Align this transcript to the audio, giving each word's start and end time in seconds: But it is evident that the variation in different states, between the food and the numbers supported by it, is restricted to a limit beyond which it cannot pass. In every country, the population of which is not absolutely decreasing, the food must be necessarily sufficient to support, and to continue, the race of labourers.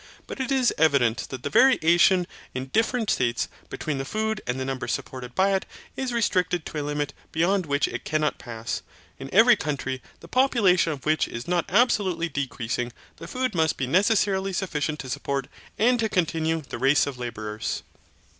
But 0.25 0.39
it 0.39 0.51
is 0.51 0.73
evident 0.79 1.27
that 1.29 1.43
the 1.43 1.49
variation 1.51 2.25
in 2.55 2.69
different 2.69 3.11
states, 3.11 3.47
between 3.69 3.99
the 3.99 4.03
food 4.03 4.41
and 4.47 4.59
the 4.59 4.65
numbers 4.65 4.93
supported 4.93 5.35
by 5.35 5.53
it, 5.53 5.63
is 5.95 6.11
restricted 6.11 6.65
to 6.65 6.81
a 6.81 6.81
limit 6.81 7.13
beyond 7.31 7.67
which 7.67 7.87
it 7.87 8.03
cannot 8.03 8.39
pass. 8.39 8.81
In 9.19 9.31
every 9.31 9.55
country, 9.55 10.01
the 10.19 10.27
population 10.27 10.91
of 10.91 11.05
which 11.05 11.27
is 11.27 11.47
not 11.47 11.65
absolutely 11.69 12.29
decreasing, 12.29 12.91
the 13.17 13.27
food 13.27 13.53
must 13.53 13.77
be 13.77 13.85
necessarily 13.85 14.53
sufficient 14.53 14.97
to 15.01 15.07
support, 15.09 15.47
and 15.77 15.99
to 15.99 16.09
continue, 16.09 16.63
the 16.67 16.79
race 16.79 17.05
of 17.05 17.19
labourers. 17.19 17.83